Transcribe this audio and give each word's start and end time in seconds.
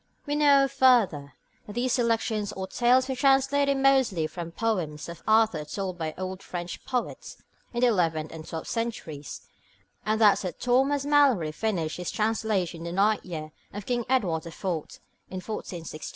We 0.25 0.35
know, 0.35 0.67
further, 0.67 1.35
that 1.67 1.73
these 1.73 1.93
selections 1.93 2.51
or 2.53 2.65
tales 2.65 3.07
were 3.07 3.15
translated 3.15 3.77
mostly 3.77 4.25
from 4.25 4.49
poems 4.51 5.07
about 5.07 5.21
Arthur 5.27 5.59
written 5.59 5.93
by 5.95 6.15
old 6.17 6.41
French 6.41 6.83
poets 6.85 7.37
in 7.71 7.81
the 7.81 7.85
eleventh 7.85 8.31
and 8.31 8.43
twelfth 8.47 8.67
centuries, 8.67 9.41
and 10.03 10.19
that 10.19 10.39
Sir 10.39 10.53
Thomas 10.53 11.05
Malory 11.05 11.51
finished 11.51 11.97
his 11.97 12.09
translation 12.09 12.79
in 12.79 12.85
the 12.85 12.91
ninth 12.93 13.23
year 13.23 13.51
of 13.73 13.85
King 13.85 14.03
Edward 14.09 14.41
the 14.41 14.51
Fourth 14.51 14.99
(1469). 15.29 16.01